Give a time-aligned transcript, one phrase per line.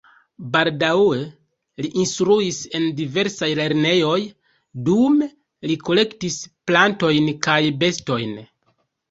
[0.53, 1.17] Baldaŭe
[1.85, 4.17] li instruis en diversaj lernejoj,
[4.89, 5.29] dume
[5.73, 6.41] li kolektis
[6.73, 8.35] plantojn kaj bestojn.